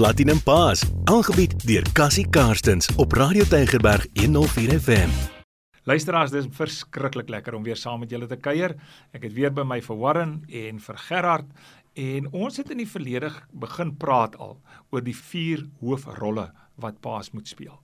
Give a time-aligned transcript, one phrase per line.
[0.00, 0.80] Platinum Paas,
[1.12, 5.10] aangebied deur Cassie Karstens op Radio Tygerberg 104 FM.
[5.84, 8.72] Luisteraars, dis verskriklik lekker om weer saam met julle te kuier.
[9.12, 11.50] Ek het weer by my vir Warren en vir Gerard
[12.00, 14.56] en ons het in die verlede begin praat al
[14.88, 16.46] oor die vier hoofrolle
[16.80, 17.76] wat paas moet speel.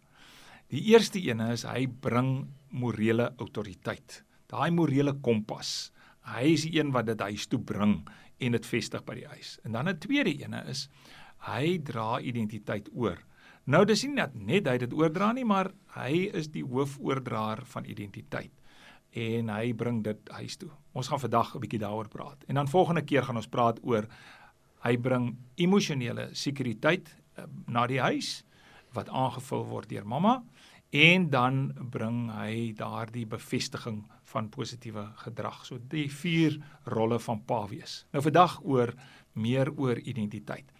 [0.73, 4.23] Die eerste een is hy bring morele autoriteit.
[4.49, 5.91] Daai morele kompas.
[6.33, 7.99] Hy is die een wat dit huis toe bring
[8.41, 9.59] en dit vestig by die huis.
[9.69, 10.89] En dan 'n tweede een is
[11.39, 13.19] hy dra identiteit oor.
[13.67, 17.85] Nou dis nie net net hy dit oordra nie, maar hy is die hoofoordraer van
[17.85, 18.53] identiteit
[19.17, 20.71] en hy bring dit huis toe.
[20.93, 22.45] Ons gaan vandag 'n bietjie daaroor praat.
[22.49, 24.07] En dan volgende keer gaan ons praat oor
[24.85, 28.45] hy bring emosionele sekuriteit uh, na die huis
[28.93, 30.43] wat aangevul word deur mamma
[30.91, 35.65] en dan bring hy daardie bevestiging van positiewe gedrag.
[35.67, 38.07] So die vier rolle van pa wees.
[38.13, 38.95] Nou vandag oor
[39.33, 40.71] meer oor identiteit.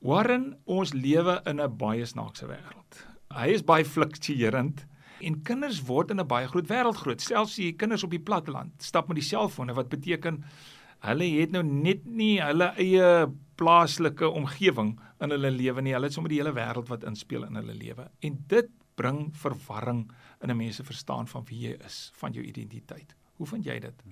[0.00, 3.04] Warren, ons lewe in 'n baie snaakse wêreld.
[3.36, 4.86] Hy is baie fluktuerend
[5.20, 7.20] en kinders word in 'n baie groot wêreld groot.
[7.20, 10.42] Selfs die kinders op die platteland stap met die selfone wat beteken
[11.00, 15.92] hulle het nou net nie hulle eie plaaslike omgewing in hulle lewe nie.
[15.92, 18.08] Hulle het sommer die hele wêreld wat inspel in hulle lewe.
[18.22, 20.10] En dit bring verwarring
[20.42, 23.14] in 'n mens se verstaan van wie jy is, van jou identiteit.
[23.36, 24.02] Hoe vind jy dit?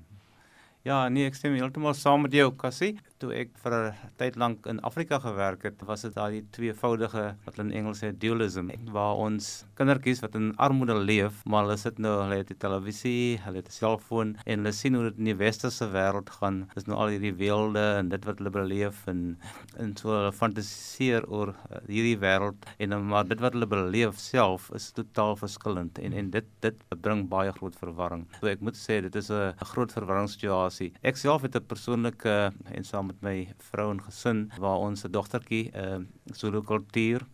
[0.85, 2.99] Ja, nee, ek stem heeltemal saam met jou, Cassie.
[3.19, 7.57] Toe ek vir 'n tyd lank in Afrika gewerk het, was dit daai tweevoudige wat
[7.57, 11.99] hulle in Engels sê dualism, waar ons kindertjies wat in armoede leef, maar hulle sit
[11.99, 15.25] nou, hulle het die televisie, hulle het 'n selfoon en hulle sien hoe dit in
[15.25, 16.69] die westerse wêreld gaan.
[16.75, 19.37] Dis nou al hierdie weelde en dit wat hulle beleef en
[19.79, 24.19] en so hulle fantasieer oor uh, hierdie wêreld en dan maar dit wat hulle beleef
[24.19, 28.27] self is totaal verskillend en en dit dit bring baie groot verwarring.
[28.41, 30.93] So ek moet sê dit is 'n groot verwarringssituasie situasie.
[31.03, 33.37] Ek self het 'n persoonlike en saam met my
[33.71, 36.01] vrou en gesin waar ons 'n dogtertjie uh
[36.33, 37.27] Zulu kultuur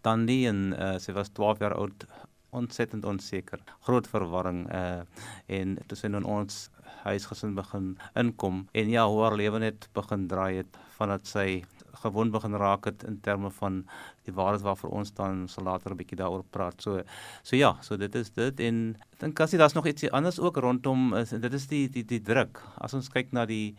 [0.00, 2.06] Tandi en uh, sy was 12 jaar oud
[2.50, 3.60] ontsettend onseker.
[3.86, 5.00] Groot verwarring uh
[5.46, 6.68] en tussen in ons
[7.04, 11.64] huisgesin begin inkom en ja, haar lewe net begin draai het vandat sy
[12.02, 13.82] gewoon begin raak het in terme van
[14.26, 16.82] die waarheid waarvoor ons dan sal later 'n bietjie daaroor praat.
[16.82, 17.02] So
[17.42, 20.38] so ja, so dit is dit en ek dink as jy daar's nog ietsie anders
[20.38, 22.62] ook rondom is dit is die die die druk.
[22.76, 23.76] As ons kyk na die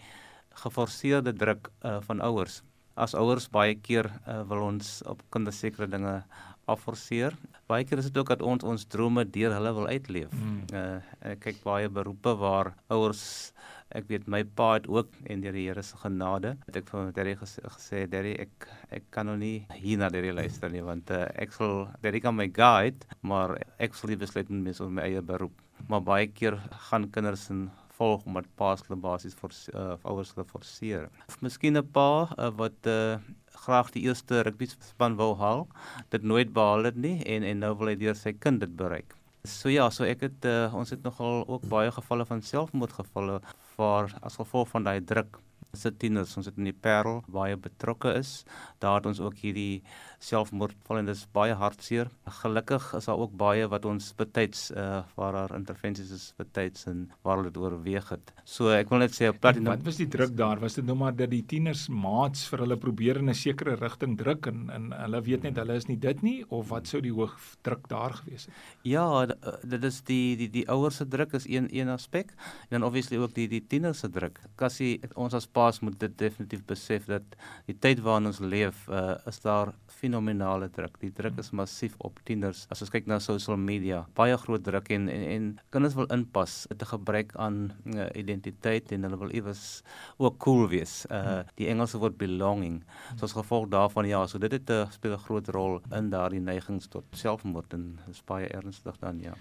[0.63, 2.61] geforseerde druk uh, van ouers.
[2.99, 6.21] As ouers baie keer uh, wil ons op kinders sekere dinge
[6.69, 7.33] afforceer.
[7.69, 10.33] Baie keer is dit ook dat ons ons drome deur hulle wil uitleef.
[10.33, 10.61] Mm.
[10.73, 13.53] Uh ek kyk baie beroepe waar ouers
[13.89, 17.07] Ek weet my pa het ook en deur die Here se genade het ek vir
[17.16, 21.09] Derry gesê, gesê Derry ek ek kan nog nie hier na Derry luister nie want
[21.09, 25.07] uh, ek sal Derry kan my guide maar ek sal nie besluit met my, my
[25.07, 25.57] eie beroep.
[25.89, 27.66] Maar baie keer gaan kinders in
[27.99, 31.07] volg omdat paas hulle basies vir uh, ouers hulle forceer.
[31.27, 33.19] Of miskien 'n pa uh, wat uh,
[33.65, 35.67] graag die eerste rugby span wou haal,
[36.09, 39.15] dit nooit behaal het nie en en nou wil hy deur sy kind dit bereik.
[39.47, 43.39] So ja, so ek het uh, ons het nogal ook baie gevalle van selfmoordgevalle
[43.77, 45.39] waar as gevolg van daai druk
[45.77, 48.43] se tieners ons het in die Parel baie betrokke is.
[48.81, 49.83] Daar het ons ook hierdie
[50.19, 52.09] selfmoordval en dit is baie hartseer.
[52.41, 57.06] Gelukkig is daar ook baie wat ons betyds uh waar daar intervensies is betyds en
[57.24, 58.34] waar hulle dit oorweeg het.
[58.44, 60.59] So ek wil net sê op platinum Wat was die druk daar?
[60.59, 64.18] Was dit nou maar dat die tieners maats vir hulle probeer in 'n sekere rigting
[64.18, 67.13] druk en en hulle weet net hulle is nie dit nie of wat sou die
[67.13, 68.56] hoog druk daar gewees het?
[68.84, 72.31] Ja, eh, dit is die die die ouers se druk is een een aspek
[72.69, 74.40] en dan obviously ook die die tieners se druk.
[74.56, 77.24] Kassie ons as paas moet dit definitief besef dat
[77.66, 79.74] die tyd waarin ons leef uh is daar
[80.09, 80.97] fenominale druk.
[81.02, 82.66] Die druk is massief op tieners.
[82.74, 86.66] As ons kyk na social media, baie groot druk en en, en kinders wil inpas,
[86.70, 89.84] dit 'n gebruik aan uh, identiteit en hulle wil iewers
[90.18, 91.06] ook cool wees.
[91.12, 92.84] Uh die Engelse woord belonging.
[93.18, 96.09] So as gevolg daarvan ja, so dit het 'n uh, speel 'n groot rol in
[96.09, 99.34] daardie neigings tot selfmoord en is baie ernstig dan ja.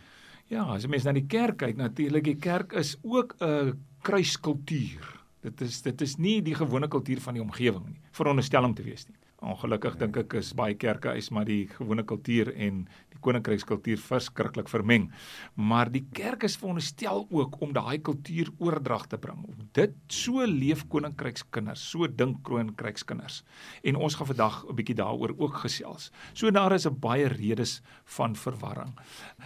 [0.49, 5.17] Ja, as jy mens na die kerk kyk, natuurlik die kerk is ook 'n kruiskultuur.
[5.41, 8.82] Dit is dit is nie die gewone kultuur van die omgewing nie, veronderstel om te
[8.82, 9.17] wees nie.
[9.38, 10.00] Ongelukkig ja.
[10.00, 12.81] dink ek is baie kerke is maar die gewone kultuur en
[13.12, 15.06] die koninkrykskultuur verskriklik vermeng.
[15.55, 19.44] Maar die kerk is veronderstel ook om daai kultuur oordrag te bring.
[19.79, 23.44] Dit so leef koninkrykskinders, so dink koninkrykskinders.
[23.87, 26.11] En ons gaan vandag 'n bietjie daaroor ook gesels.
[26.35, 28.99] So daar is 'n baie redes van verwarring.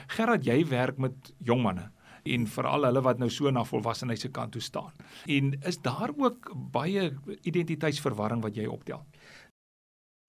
[0.07, 1.91] Gerard, jy werk met jong manne
[2.23, 4.93] en veral hulle wat nou so na volwassenheid se kant toe staan.
[5.27, 7.13] En is daar ook baie
[7.43, 9.05] identiteitsverwarring wat jy optel?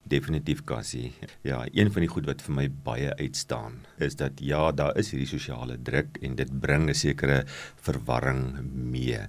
[0.03, 1.13] Definitief Cassie.
[1.41, 5.13] Ja, een van die goed wat vir my baie uitstaan is dat ja, daar is
[5.13, 7.45] hierdie sosiale druk en dit bring 'n sekere
[7.87, 9.19] verwarring mee.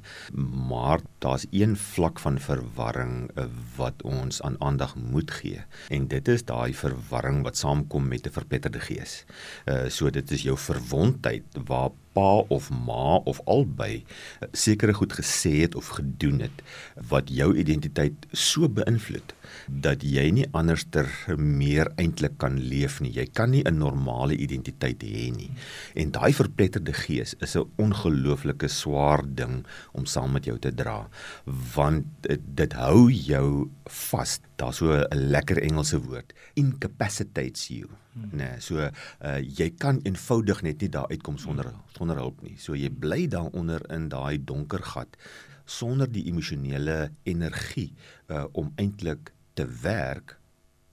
[0.69, 3.45] Maar daar's een vlak van verwarring eh,
[3.77, 8.33] wat ons aan aandag moet gee en dit is daai verwarring wat saamkom met 'n
[8.33, 9.25] verpletterde gees.
[9.67, 14.05] Uh so dit is jou verwondheid waar pa of ma of albei
[14.53, 16.63] sekere goed gesê het of gedoen het
[17.11, 19.35] wat jou identiteit so beïnvloed
[19.69, 21.09] dat jy nie anderster
[21.39, 23.13] meer eintlik kan leef nie.
[23.15, 25.51] Jy kan nie 'n normale identiteit hê nie.
[25.95, 31.09] En daai verpletterde gees is 'n ongelooflike swaar ding om saam met jou te dra,
[31.75, 34.41] want dit, dit hou jou vas.
[34.57, 37.89] Daar's so 'n lekker Engelse woord, incapacitates you.
[38.13, 38.31] Hmm.
[38.33, 42.57] Nee, so uh, jy kan eenvoudig net nie daar uitkom sonder sonder hulp nie.
[42.59, 45.17] So jy bly daaronder in daai donker gat
[45.65, 47.91] sonder die emosionele energie
[48.29, 50.39] uh, om eintlik te werk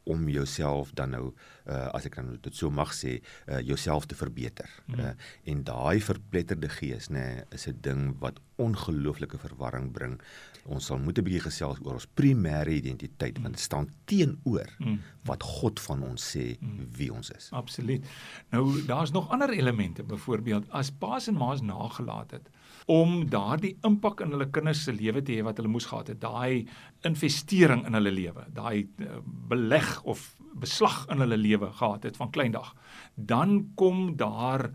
[0.04, 1.26] om jouself dan nou
[1.70, 4.70] uh, as ek dan dit so mag sê uh, jouself te verbeter.
[4.88, 5.00] Mm.
[5.00, 5.12] Uh,
[5.54, 10.18] en daai verpletterde gees nê nee, is 'n ding wat ongelooflike verwarring bring.
[10.66, 13.44] Ons sal moet 'n bietjie gesels oor ons primêre identiteit mm.
[13.44, 15.00] want dit staan teenoor mm.
[15.30, 16.90] wat God van ons sê mm.
[16.98, 17.50] wie ons is.
[17.52, 18.06] Absoluut.
[18.50, 22.50] Nou daar's nog ander elemente byvoorbeeld as paas en maas nagelaat het
[22.86, 26.22] om daardie impak in hulle kinders se lewe te hê wat hulle moes gehad het,
[26.22, 26.68] daai
[27.08, 29.20] investering in hulle lewe, daai uh,
[29.50, 32.74] beleg of beslag in hulle lewe gehad het van kleindag,
[33.16, 34.72] dan kom daar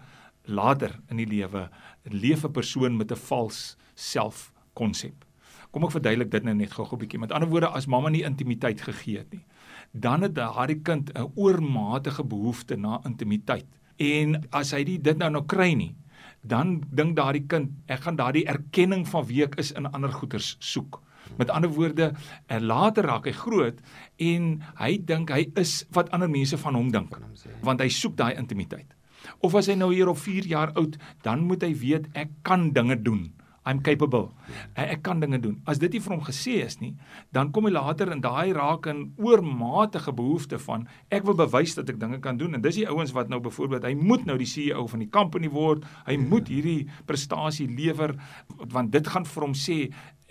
[0.47, 1.69] later in die lewe
[2.07, 5.25] 'n lewe persoon met 'n vals selfkonsep.
[5.71, 7.19] Kom ek verduidelik dit nou net gou 'n bietjie.
[7.19, 9.45] Met ander woorde, as mamma nie intimiteit gegee het nie,
[9.93, 13.67] dan het daardie kind 'n oormatige behoefte na intimiteit.
[13.97, 15.95] En as hy dit nou nou kry nie,
[16.43, 20.57] dan dink daardie kind ek gaan daardie erkenning van wie ek is in ander goeters
[20.61, 21.01] soek.
[21.37, 22.13] Met ander woorde,
[22.47, 23.81] en later raak hy groot
[24.23, 27.17] en hy dink hy is wat ander mense van hom dink,
[27.67, 28.95] want hy soek daai intimiteit.
[29.43, 30.95] Of as hy nou hier op 4 jaar oud,
[31.27, 33.33] dan moet hy weet ek kan dinge doen.
[33.67, 34.31] I'm capable.
[34.79, 35.57] Ek, ek kan dinge doen.
[35.67, 36.93] As dit nie vir hom gesê is nie,
[37.35, 41.91] dan kom hy later in daai raak in oormatige behoefte van ek wil bewys dat
[41.91, 44.49] ek dinge kan doen en dis die ouens wat nou byvoorbeeld hy moet nou die
[44.49, 45.85] CEO van die company word.
[46.07, 48.15] Hy moet hierdie prestasie lewer
[48.73, 49.81] want dit gaan vir hom sê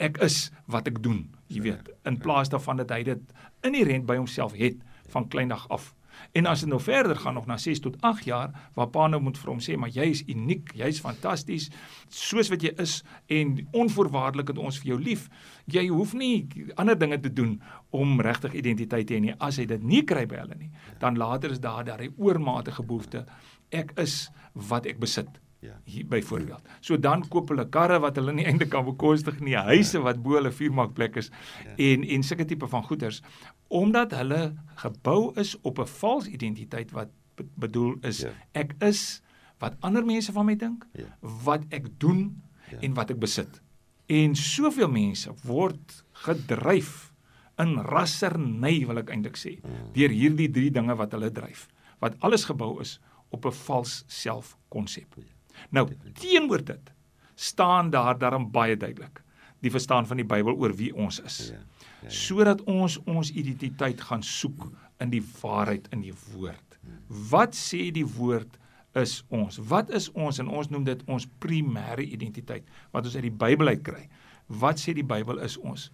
[0.02, 3.36] ek is wat ek doen, jy weet, in plaas daarvan dat hy dit
[3.68, 4.80] inherënt by homself het
[5.14, 5.94] van kleindag af.
[6.36, 9.22] En as dit nou verder gaan nog na 6 tot 8 jaar waar pa nou
[9.24, 11.70] moet vir hom sê maar jy is uniek, jy's fantasties
[12.12, 12.98] soos wat jy is
[13.32, 15.30] en onvoorwaardelik het ons vir jou lief.
[15.72, 16.44] Jy hoef nie
[16.76, 17.56] ander dinge te doen
[17.96, 19.36] om regtig identiteit te hê nie.
[19.40, 23.24] As hy dit nie kry by hulle nie, dan later is daar daai oormatige behoefte
[23.72, 25.30] ek is wat ek besit.
[25.66, 25.76] Ja.
[25.84, 26.62] Hier byvoorbeeld.
[26.80, 30.38] So dan koop hulle karre wat hulle nie eintlik kan bekostig nie, huise wat bo
[30.38, 31.32] hulle vuurmaakplek is
[31.66, 31.76] ja.
[31.90, 33.22] en en sulke tipe van goederes
[33.68, 34.42] omdat hulle
[34.82, 38.32] gebou is op 'n vals identiteit wat bedoel is ja.
[38.54, 39.22] ek is
[39.60, 41.08] wat ander mense van my dink, ja.
[41.22, 42.42] wat ek doen
[42.72, 42.80] ja.
[42.80, 43.62] en wat ek besit.
[44.06, 47.12] En soveel mense word gedryf
[47.64, 49.94] in rasserny wil ek eintlik sê mm.
[49.96, 51.68] deur hierdie drie dinge wat hulle dryf
[52.04, 53.00] wat alles gebou is
[53.32, 55.16] op 'n vals selfkonsep.
[55.18, 55.35] Ja.
[55.70, 55.88] Nou,
[56.20, 56.92] teenoor dit
[57.36, 59.22] staan daar daarom baie duidelik
[59.66, 61.38] die verstaan van die Bybel oor wie ons is.
[61.50, 61.58] Ja.
[61.58, 62.10] Ja, ja.
[62.14, 64.70] Sodat ons ons identiteit gaan soek
[65.02, 66.78] in die waarheid in die woord.
[67.32, 68.60] Wat sê die woord
[68.96, 69.58] is ons?
[69.58, 73.74] Wat is ons en ons noem dit ons primêre identiteit wat ons uit die Bybel
[73.74, 74.06] uit kry.
[74.62, 75.90] Wat sê die Bybel is ons?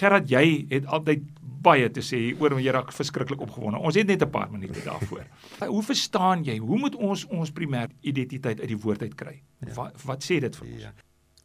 [0.00, 1.24] Gerard, jy het altyd
[1.62, 3.78] baie te sê oor wanneer jy raak verskriklik opgewonde.
[3.78, 5.24] Ons het net 'n paar minute daarvoor.
[5.74, 6.58] hoe verstaan jy?
[6.58, 9.42] Hoe moet ons ons primêre identiteit uit die woord uit kry?
[9.60, 9.74] Ja.
[9.74, 10.82] Wat wat sê dit vir ons?
[10.82, 10.92] Ja.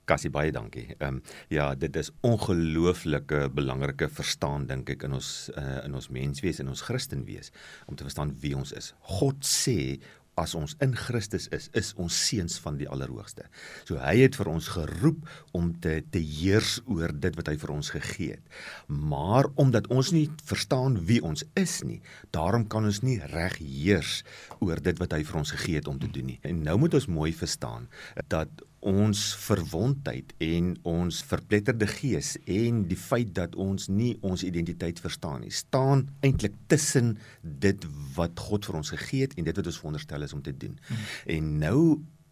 [0.08, 0.96] Kassie baie dankie.
[0.98, 6.10] Ehm um, ja, dit is ongelooflike belangrike verstaan dink ek in ons uh, in ons
[6.10, 7.51] menswees en ons Christenwees
[7.88, 8.94] om te verstaan wie ons is.
[9.20, 10.00] God sê
[10.38, 13.48] as ons in Christus is, is ons seuns van die Allerhoogste.
[13.88, 15.25] So hy het vir ons geroep
[15.58, 18.60] om te te heers oor dit wat hy vir ons gegee het.
[18.88, 22.00] Maar omdat ons nie verstaan wie ons is nie,
[22.36, 24.22] daarom kan ons nie reg heers
[24.62, 26.39] oor dit wat hy vir ons gegee het om te doen nie.
[26.48, 27.89] En nou moet ons mooi verstaan
[28.29, 35.00] dat ons verwondheid en ons verpletterde gees en die feit dat ons nie ons identiteit
[35.03, 39.72] verstaan nie staan eintlik tussen dit wat God vir ons gegee het en dit wat
[39.72, 40.77] ons veronderstel is om te doen.
[40.88, 41.10] Hmm.
[41.36, 41.82] En nou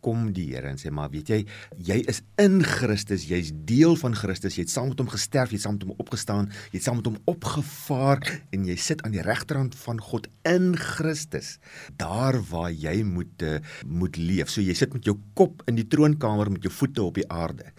[0.05, 1.41] kom die Here en sê maar weet jy
[1.89, 5.59] jy is in Christus jy's deel van Christus jy het saam met hom gesterf jy
[5.59, 8.21] het saam met hom opgestaan jy het saam met hom opgevaar
[8.55, 11.55] en jy sit aan die regterhand van God in Christus
[12.01, 14.51] daar waar jy moet uh, moet leef.
[14.51, 17.71] So jy sit met jou kop in die troonkamer met jou voete op die aarde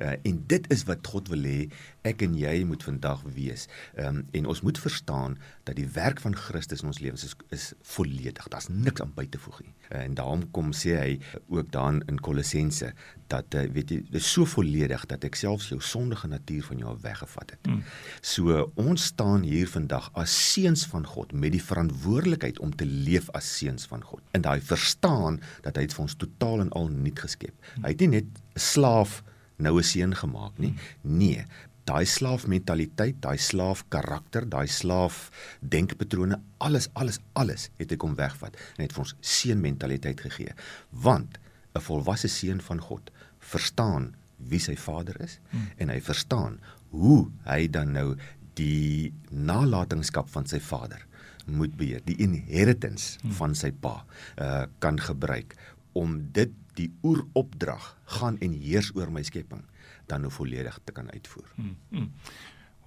[0.00, 1.68] Uh, en dit is wat God wil hê
[2.08, 3.66] ek en jy moet vandag wees.
[3.98, 5.36] Ehm um, en ons moet verstaan
[5.68, 8.48] dat die werk van Christus in ons lewens is is volledig.
[8.48, 9.74] Daar's niks aan by te voeg nie.
[9.90, 11.12] Uh, en daarom kom sê hy
[11.48, 12.92] ook dan in Kolossense
[13.28, 16.96] dat uh, weet jy dis so volledig dat ek selfs jou sondige natuur van jou
[17.04, 17.68] weggevat het.
[17.68, 17.82] Mm.
[18.24, 23.28] So ons staan hier vandag as seuns van God met die verantwoordelikheid om te leef
[23.36, 24.24] as seuns van God.
[24.32, 27.52] En daai verstaan dat hy het vir ons totaal en al nuut geskep.
[27.52, 27.84] Mm.
[27.84, 29.20] Hy het nie net 'n slaaf
[29.60, 30.74] nou 'n seun gemaak nie.
[31.02, 31.44] Nee,
[31.84, 38.56] daai slaafmentaliteit, daai slaaf karakter, daai slaaf denkpatrone, alles alles alles het hy kom wegvat
[38.76, 40.54] en het vir ons seun mentaliteit gegee.
[40.90, 41.38] Want
[41.74, 45.68] 'n volwasse seun van God verstaan wie sy vader is hmm.
[45.76, 46.58] en hy verstaan
[46.90, 48.16] hoe hy dan nou
[48.58, 51.06] die nalatenskap van sy vader
[51.46, 53.34] moet beheer, die inheritance hmm.
[53.38, 54.00] van sy pa
[54.38, 55.56] uh, kan gebruik
[55.98, 59.62] om dit die oeropdrag gaan en heers oor my skepping
[60.10, 61.52] dan nou volledig te kan uitvoer.
[61.54, 61.76] Hmm.
[61.90, 62.10] Hmm.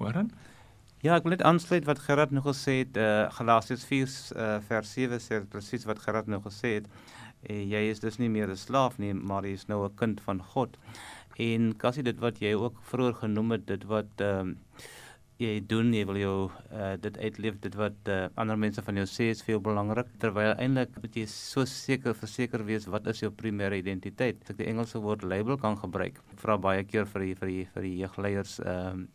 [0.01, 0.31] Horan?
[1.03, 4.57] Ja, ek wil net aansluit wat Gerard nog gesê het, eh uh, Galasiërs 4 uh,
[4.67, 6.87] vers 7 sê presies wat Gerard nog gesê het.
[7.49, 10.21] Uh, jy is dus nie meer 'n slaaf nie, maar jy is nou 'n kind
[10.21, 10.77] van God.
[11.37, 14.55] En kassie dit wat jy ook vroeër genoem het, dit wat ehm uh,
[15.43, 19.05] jy doen, jy wil jou uh, dit uitleef, dit wat uh, ander mense van jou
[19.09, 23.31] sê is veel belangrik terwyl eintlik moet jy so seker verseker wees wat is jou
[23.31, 24.41] primêre identiteit.
[24.43, 27.61] As ek die Engelse woord label kan gebruik, vra baie keer vir die, vir die,
[27.75, 29.07] vir die jeugleiers ehm um,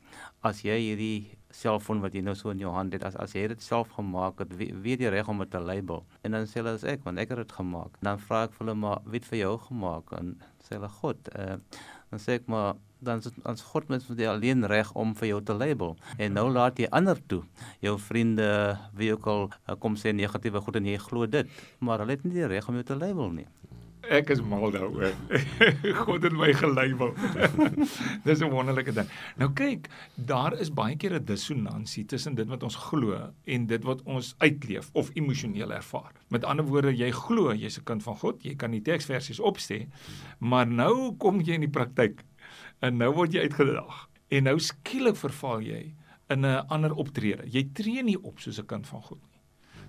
[0.47, 3.47] as jy hierdie selfoon wat jy nou so in jou hand het as as jy
[3.51, 6.05] dit self gemaak het, wie weet jy reg om dit te label?
[6.23, 7.99] En dan sê hulle as ek, want ek het dit gemaak.
[8.05, 10.13] Dan vra ek vir hulle maar wie het vir jou gemaak?
[10.21, 11.33] En sê hulle God.
[11.35, 11.57] Uh,
[12.11, 15.41] dan sê ek maar dan ons God mens moet jy alleen reg om vir jou
[15.47, 15.95] te label.
[16.19, 17.45] En nou laat jy ander toe.
[17.85, 18.49] Jou vriende
[18.99, 21.47] wie ook al uh, kom sê negatiewe goed en jy glo dit,
[21.79, 23.47] maar hulle het nie die reg om jou te label nie.
[24.07, 25.13] Ek is mal daaroor.
[26.05, 27.11] God het my gelabel.
[28.27, 29.09] Dis 'n wonderlike ding.
[29.37, 33.85] Nou kyk, daar is baie keer 'n dissonansie tussen dit wat ons glo en dit
[33.85, 36.13] wat ons uitleef of emosioneel ervaar.
[36.29, 39.89] Met ander woorde, jy glo jy's 'n kind van God, jy kan die teksversies opsê,
[40.39, 42.25] maar nou kom jy in die praktyk
[42.81, 44.09] en nou word jy uitgedaag.
[44.29, 45.95] En nou skielik verval jy
[46.29, 47.45] in 'n ander optrede.
[47.47, 49.38] Jy tree nie op soos 'n kind van God nie.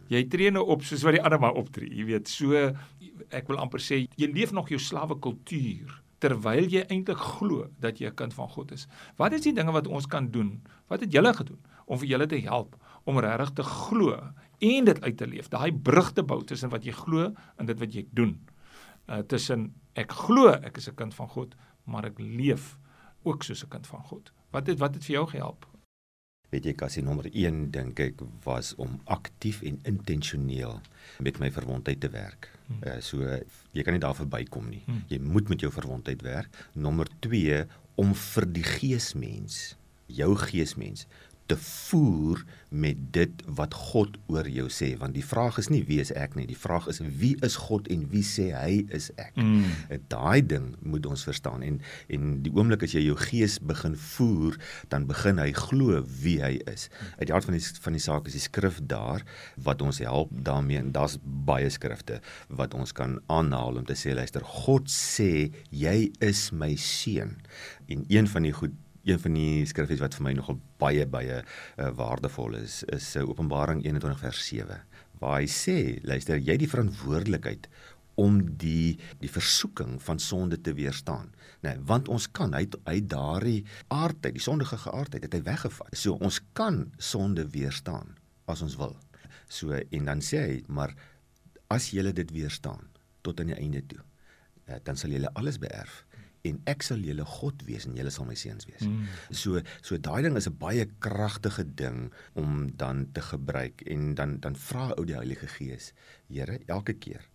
[0.09, 1.89] Jy tree nou op soos wat die ander maar optree.
[1.93, 2.57] Jy weet, so
[3.29, 7.99] ek wil amper sê jy leef nog jou slawe kultuur terwyl jy eintlik glo dat
[7.99, 8.87] jy 'n kind van God is.
[9.17, 10.61] Wat is die dinge wat ons kan doen?
[10.87, 12.75] Wat het julle gedoen om vir julle te help
[13.05, 15.49] om regtig te glo en dit uit te leef?
[15.49, 18.39] Daai brug te bou tussen wat jy glo en dit wat jy doen.
[19.07, 22.77] Uh tussen ek glo ek is 'n kind van God, maar ek leef
[23.23, 24.31] ook soos 'n kind van God.
[24.51, 25.65] Wat het wat het vir jou gehelp?
[26.49, 30.79] Weet jy kassie nommer 1 dink ek was om aktief en intentioneel
[31.25, 32.49] met my verwondheid te werk.
[32.67, 32.81] Hmm.
[32.83, 33.25] Uh, so
[33.75, 34.81] jy kan nie daar verbykom nie.
[34.87, 35.03] Hmm.
[35.11, 36.63] Jy moet met jou verwondheid werk.
[36.73, 37.63] Nommer 2
[37.99, 39.75] om vir die geesmens,
[40.09, 41.05] jou geesmens
[41.49, 45.97] te voer met dit wat God oor jou sê want die vraag is nie wie
[46.03, 46.45] is ek nie?
[46.49, 49.33] Die vraag is wie is God en wie sê hy is ek?
[49.39, 49.65] Mm.
[50.11, 51.63] daai ding moet ons verstaan.
[51.65, 51.79] En
[52.13, 54.59] en die oomblik as jy jou gees begin voer
[54.93, 56.87] dan begin hy glo wie hy is.
[57.17, 59.25] Uit die hart van die van die saak is die skrif daar
[59.69, 62.19] wat ons help daarmee en daar's baie skrifte
[62.61, 67.39] wat ons kan aanhaal om te sê luister God sê jy is my seun.
[67.89, 68.77] En een van die goed
[69.09, 73.25] een van die skriffies wat vir my nogal baie baie uh, waardevol is is uh,
[73.27, 74.81] Openbaring 21 vers 7
[75.19, 77.67] waar hy sê luister jy die verantwoordelikheid
[78.19, 81.31] om die die versoeking van sonde te weerstaan.
[81.63, 85.95] Nee, want ons kan hy hy daardie aardheid, die sondige geaardheid het hy weggevat.
[85.95, 88.17] So ons kan sonde weerstaan
[88.51, 88.97] as ons wil.
[89.47, 90.95] So en dan sê hy, maar
[91.71, 92.89] as jy dit weerstaan
[93.23, 94.01] tot aan die einde toe,
[94.67, 96.03] uh, dan sal jy alles beerf
[96.49, 98.85] en ek sal julle God wees en julle sal my seuns wees.
[98.85, 99.07] Mm.
[99.41, 104.39] So so daai ding is 'n baie kragtige ding om dan te gebruik en dan
[104.39, 105.93] dan vra ou die Heilige Gees,
[106.29, 107.25] Here, elke keer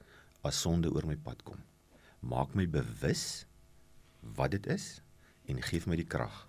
[0.43, 1.59] as sonde oor my pad kom,
[2.21, 3.47] maak my bewus
[4.37, 5.03] wat dit is
[5.49, 6.47] en gee my die krag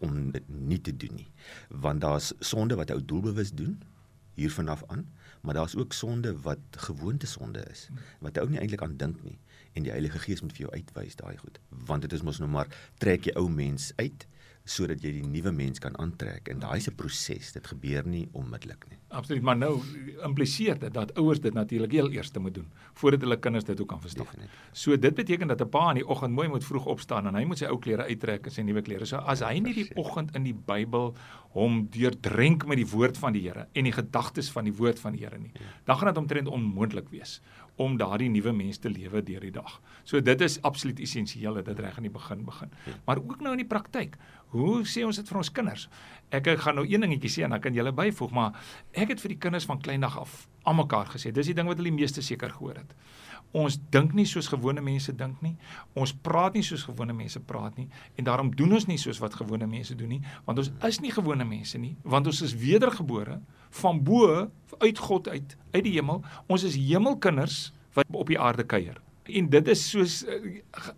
[0.00, 1.30] om dit nie te doen nie.
[1.68, 3.80] Want daar's sonde wat ou doelbewus doen
[4.34, 5.06] hier vanaf aan,
[5.40, 7.88] maar daar's ook sonde wat gewoonte sonde is
[8.18, 9.38] wat ou nie eintlik aan dink nie
[9.78, 11.60] en die Heilige Gees moet vir jou uitwys daai goed.
[11.88, 12.70] Want dit is mos nou maar
[13.02, 14.26] trek jy ou mens uit
[14.68, 16.50] sodat jy die nuwe mens kan aantrek.
[16.52, 17.52] En daai is 'n proses.
[17.52, 18.98] Dit gebeur nie onmiddellik nie.
[19.08, 19.80] Absoluut maar nou
[20.24, 23.88] impliseer dit dat ouers dit natuurlik heel eers moet doen voordat hulle kinders dit ook
[23.88, 24.24] kan verstaan.
[24.24, 24.68] Definitief.
[24.72, 27.44] so dit beteken dat 'n pa in die oggend mooi moet vroeg opstaan en hy
[27.44, 29.06] moet sy ou klere uittrek en sy nuwe klere.
[29.06, 31.14] So as hy nie die oggend in die Bybel
[31.56, 35.12] hom deurdrenk met die woord van die Here en die gedagtes van die woord van
[35.12, 35.60] die Here nie ja.
[35.84, 37.40] dan gaan dit omtrent onmoontlik wees
[37.78, 39.78] om daardie nuwe mens te lewe deur die dag.
[40.04, 42.72] So dit is absoluut essensieel dat dit reg in die begin begin.
[43.06, 44.18] Maar ook nou in die praktyk.
[44.54, 45.88] Hoe sê ons dit vir ons kinders?
[46.34, 48.56] Ek ek gaan nou een dingetjie sê en dan kan julle byvoeg, maar
[48.92, 51.32] ek het vir die kinders van kleindag af almekaar gesê.
[51.32, 52.94] Dis die ding wat hulle die meeste seker gehoor het.
[53.56, 55.54] Ons dink nie soos gewone mense dink nie.
[55.96, 57.88] Ons praat nie soos gewone mense praat nie
[58.20, 61.12] en daarom doen ons nie soos wat gewone mense doen nie, want ons is nie
[61.14, 63.38] gewone mense nie, want ons is wedergebore
[63.80, 66.22] van bo uit God uit, uit die hemel.
[66.48, 69.00] Ons is hemelkinders wat op die aarde kuier.
[69.28, 70.36] En dit is soos uh,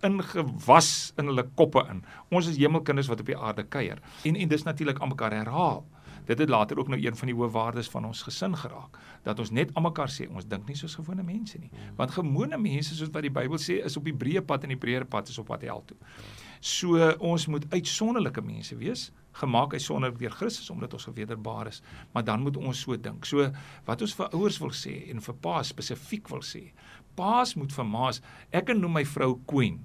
[0.06, 2.04] ingewas in hulle koppe in.
[2.30, 4.02] Ons is hemelkinders wat op die aarde kuier.
[4.26, 5.82] En en dis natuurlik almekaar herhaal.
[6.26, 9.38] Dit het later ook nou een van die hoë waardes van ons gesin geraak dat
[9.38, 11.70] ons net almekaar sê ons dink nie soos gewone mense nie.
[11.96, 14.80] Want gewone mense soos wat die Bybel sê is op die breë pad en die
[14.80, 15.98] breër pad is op pad hel toe.
[16.60, 19.08] So ons moet uitsonderlike mense wees,
[19.40, 23.24] gemaak uitsonderlik deur Christus omdat ons gewederbaar is, maar dan moet ons so dink.
[23.24, 23.50] So
[23.86, 26.70] wat ons vir ouers wil sê en vir paas spesifiek wil sê.
[27.16, 28.20] Paas moet vir maas,
[28.52, 29.80] ek noem my vrou queen.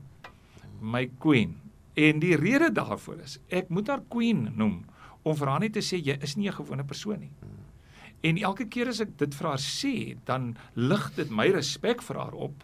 [0.82, 1.56] My queen.
[1.96, 4.82] En die rede daarvoor is ek moet haar queen noem
[5.26, 7.32] om vir haar net te sê jy is nie 'n gewone persoon nie.
[8.22, 12.18] En elke keer as ek dit vir haar sê, dan lig dit my respek vir
[12.18, 12.64] haar op.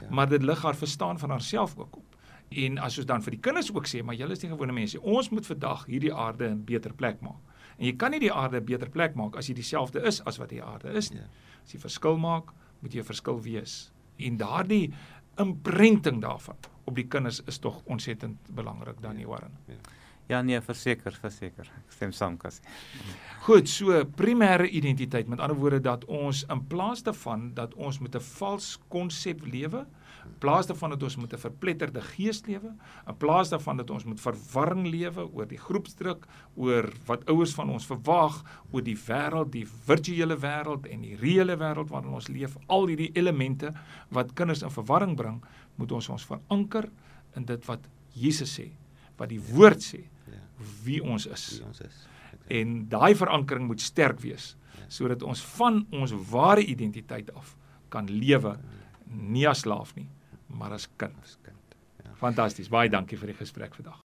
[0.00, 0.08] Ja.
[0.10, 2.16] Maar dit lig haar verstaan van haarself ook op.
[2.48, 5.00] En as ons dan vir die kinders ook sê, maar julle is nie gewone mense.
[5.00, 7.42] Ons moet vandag hierdie aarde 'n beter plek maak.
[7.78, 10.38] En jy kan nie die aarde 'n beter plek maak as jy dieselfde is as
[10.38, 11.20] wat die aarde is nie.
[11.20, 11.26] Ja.
[11.64, 13.92] As jy verskil maak, moet jy 'n verskil wees.
[14.16, 14.92] En daardie
[15.36, 19.58] imprenting daarvan op die kinders is tog ontsettend belangrik dan nie Warren.
[19.66, 19.74] Ja.
[20.26, 21.68] Ja nee, verseker, verseker.
[21.84, 22.64] Ek stem saam Cassie.
[23.46, 28.16] Goed, so primêre identiteit, met ander woorde dat ons in plaas daarvan dat ons met
[28.16, 29.86] 'n vals konsep lewe,
[30.26, 32.74] in plaas daarvan dat ons met 'n verpletterde gees lewe,
[33.06, 37.70] in plaas daarvan dat ons met verwarring lewe oor die groepsdruk, oor wat ouers van
[37.70, 38.42] ons verwag,
[38.72, 43.12] oor die wêreld, die virtuele wêreld en die reële wêreld waarin ons leef, al hierdie
[43.14, 43.72] elemente
[44.10, 45.44] wat kinders in verwarring bring,
[45.76, 46.90] moet ons ons veranker
[47.36, 47.80] in dit wat
[48.12, 48.72] Jesus sê,
[49.16, 50.02] wat die woord sê
[50.86, 51.44] wie ons is.
[51.58, 52.00] Wie ons is.
[52.32, 52.60] Okay.
[52.60, 54.86] En daai verankering moet sterk wees ja.
[54.88, 57.56] sodat ons van ons ware identiteit af
[57.92, 58.56] kan lewe
[59.06, 60.08] nie as slaaf nie,
[60.46, 61.16] maar as kind.
[61.22, 61.78] As kind.
[62.04, 62.16] Ja.
[62.18, 62.72] Fantasties.
[62.72, 64.02] Baie dankie vir die gesprek vandag.